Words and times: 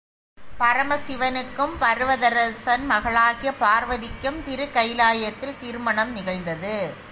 பரமசிவனுக்கும் 0.59 1.71
பருவதராசன் 1.79 2.83
மகளாகிய 2.85 3.51
பார்வதிக்கும் 3.53 4.39
திருக்கயிலாயத்தில் 4.47 5.59
திருமணம் 5.59 6.11
நிகழ்ந்தது. 6.11 6.75